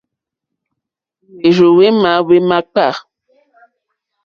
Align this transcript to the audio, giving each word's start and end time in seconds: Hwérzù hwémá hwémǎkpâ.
Hwérzù 1.37 1.67
hwémá 1.75 2.11
hwémǎkpâ. 2.25 2.87